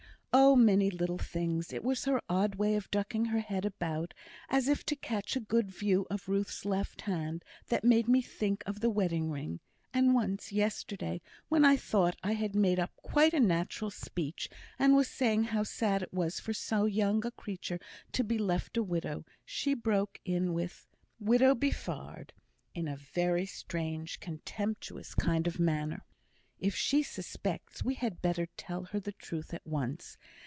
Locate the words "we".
27.83-27.95